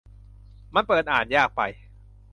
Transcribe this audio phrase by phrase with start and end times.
[0.75, 1.61] มันเปิดอ่านยากไป